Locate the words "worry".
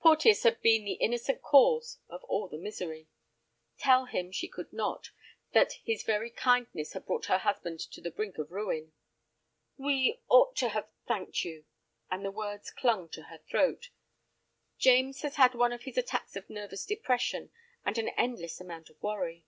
19.02-19.44